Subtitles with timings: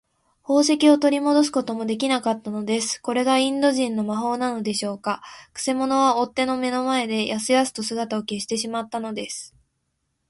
[0.41, 2.99] 宝石をとりもどすこともできなかったのです。
[2.99, 5.21] これがインド人の魔法なのでしょうか。
[5.53, 9.53] くせ者は追っ手の目の前で、やすやすと姿を消してしまったのです。